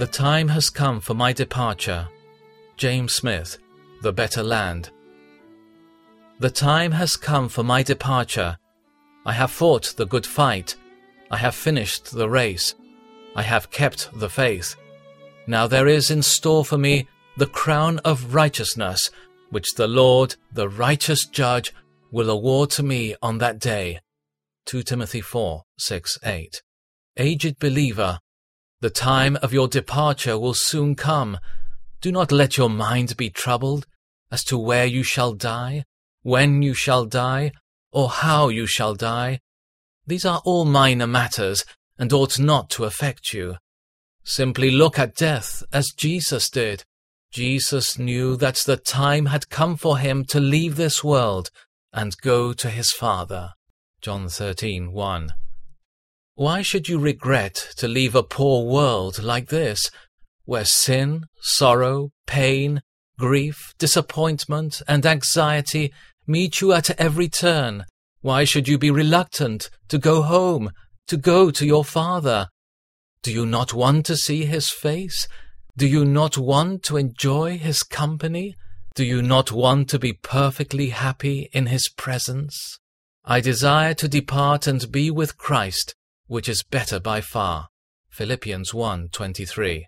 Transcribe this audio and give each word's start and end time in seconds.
The 0.00 0.06
time 0.06 0.48
has 0.48 0.70
come 0.70 1.02
for 1.02 1.12
my 1.12 1.34
departure. 1.34 2.08
James 2.78 3.12
Smith, 3.12 3.58
The 4.00 4.14
Better 4.14 4.42
Land. 4.42 4.88
The 6.38 6.48
time 6.48 6.92
has 6.92 7.18
come 7.18 7.50
for 7.50 7.62
my 7.62 7.82
departure. 7.82 8.56
I 9.26 9.34
have 9.34 9.50
fought 9.50 9.92
the 9.98 10.06
good 10.06 10.24
fight. 10.24 10.74
I 11.30 11.36
have 11.36 11.54
finished 11.54 12.12
the 12.12 12.30
race. 12.30 12.74
I 13.36 13.42
have 13.42 13.70
kept 13.70 14.08
the 14.18 14.30
faith. 14.30 14.74
Now 15.46 15.66
there 15.66 15.86
is 15.86 16.10
in 16.10 16.22
store 16.22 16.64
for 16.64 16.78
me 16.78 17.06
the 17.36 17.52
crown 17.60 17.98
of 17.98 18.34
righteousness, 18.34 19.10
which 19.50 19.74
the 19.74 19.86
Lord, 19.86 20.34
the 20.50 20.70
righteous 20.70 21.26
judge, 21.26 21.74
will 22.10 22.30
award 22.30 22.70
to 22.70 22.82
me 22.82 23.16
on 23.20 23.36
that 23.36 23.58
day. 23.58 24.00
2 24.64 24.82
Timothy 24.82 25.20
4 25.20 25.64
6 25.76 26.18
8. 26.24 26.62
Aged 27.18 27.58
believer, 27.58 28.18
the 28.80 28.90
time 28.90 29.36
of 29.42 29.52
your 29.52 29.68
departure 29.68 30.38
will 30.38 30.54
soon 30.54 30.94
come. 30.94 31.38
Do 32.00 32.10
not 32.10 32.32
let 32.32 32.56
your 32.56 32.70
mind 32.70 33.16
be 33.16 33.28
troubled 33.28 33.86
as 34.30 34.42
to 34.44 34.56
where 34.56 34.86
you 34.86 35.02
shall 35.02 35.34
die, 35.34 35.84
when 36.22 36.62
you 36.62 36.72
shall 36.72 37.04
die, 37.04 37.52
or 37.92 38.08
how 38.08 38.48
you 38.48 38.66
shall 38.66 38.94
die. 38.94 39.40
These 40.06 40.24
are 40.24 40.40
all 40.44 40.64
minor 40.64 41.06
matters 41.06 41.64
and 41.98 42.12
ought 42.12 42.38
not 42.38 42.70
to 42.70 42.84
affect 42.84 43.34
you. 43.34 43.56
Simply 44.24 44.70
look 44.70 44.98
at 44.98 45.14
death 45.14 45.62
as 45.72 45.92
Jesus 45.96 46.48
did. 46.48 46.84
Jesus 47.32 47.98
knew 47.98 48.36
that 48.36 48.56
the 48.66 48.76
time 48.76 49.26
had 49.26 49.50
come 49.50 49.76
for 49.76 49.98
him 49.98 50.24
to 50.26 50.40
leave 50.40 50.76
this 50.76 51.04
world 51.04 51.50
and 51.92 52.16
go 52.22 52.52
to 52.52 52.70
his 52.70 52.90
Father. 52.90 53.52
John 54.00 54.28
13:1. 54.28 55.32
Why 56.40 56.62
should 56.62 56.88
you 56.88 56.98
regret 56.98 57.74
to 57.76 57.86
leave 57.86 58.14
a 58.14 58.22
poor 58.22 58.64
world 58.64 59.22
like 59.22 59.50
this, 59.50 59.90
where 60.46 60.64
sin, 60.64 61.26
sorrow, 61.42 62.12
pain, 62.26 62.80
grief, 63.18 63.74
disappointment, 63.78 64.80
and 64.88 65.04
anxiety 65.04 65.92
meet 66.26 66.62
you 66.62 66.72
at 66.72 66.98
every 66.98 67.28
turn? 67.28 67.84
Why 68.22 68.44
should 68.44 68.68
you 68.68 68.78
be 68.78 68.90
reluctant 68.90 69.68
to 69.88 69.98
go 69.98 70.22
home, 70.22 70.70
to 71.08 71.18
go 71.18 71.50
to 71.50 71.66
your 71.66 71.84
Father? 71.84 72.48
Do 73.22 73.30
you 73.30 73.44
not 73.44 73.74
want 73.74 74.06
to 74.06 74.16
see 74.16 74.46
his 74.46 74.70
face? 74.70 75.28
Do 75.76 75.86
you 75.86 76.06
not 76.06 76.38
want 76.38 76.82
to 76.84 76.96
enjoy 76.96 77.58
his 77.58 77.82
company? 77.82 78.56
Do 78.94 79.04
you 79.04 79.20
not 79.20 79.52
want 79.52 79.90
to 79.90 79.98
be 79.98 80.14
perfectly 80.14 80.88
happy 80.88 81.50
in 81.52 81.66
his 81.66 81.90
presence? 81.90 82.78
I 83.26 83.40
desire 83.40 83.92
to 83.92 84.08
depart 84.08 84.66
and 84.66 84.90
be 84.90 85.10
with 85.10 85.36
Christ, 85.36 85.94
which 86.30 86.48
is 86.48 86.62
better 86.62 87.00
by 87.00 87.20
far. 87.20 87.66
Philippians 88.08 88.72
1:23. 88.72 89.86